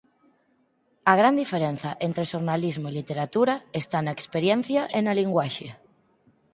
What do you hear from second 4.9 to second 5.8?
e na linguaxe.